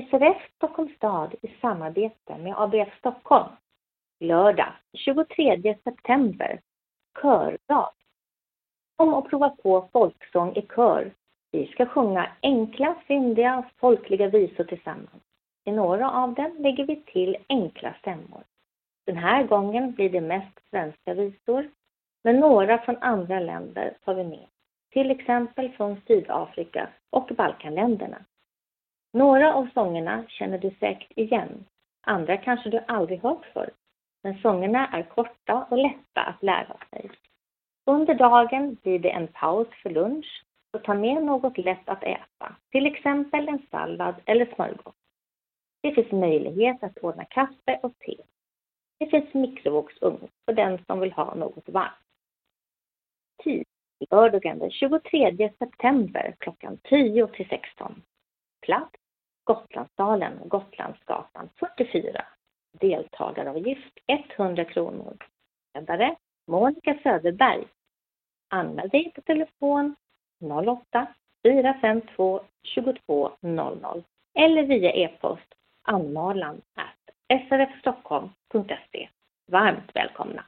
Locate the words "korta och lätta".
35.02-36.20